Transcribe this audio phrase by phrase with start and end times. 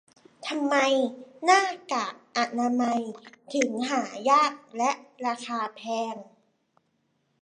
[0.47, 0.75] ทำไม
[1.45, 3.01] หน้ากากอนามัย
[3.53, 4.91] ถึงหายากและ
[5.25, 5.81] ราคาแพ
[6.13, 6.15] ง